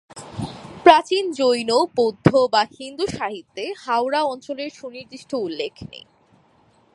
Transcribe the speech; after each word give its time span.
প্রাচীন 0.83 1.25
জৈন, 1.31 1.69
বৌদ্ধ 1.95 2.27
বা 2.51 2.63
হিন্দু 2.79 3.05
সাহিত্যে 3.07 3.73
হাওড়া 3.77 4.21
অঞ্চলের 4.23 4.69
সুনির্দিষ্ট 4.69 5.33
উল্লেখ 5.33 5.73
নেই। 5.91 6.05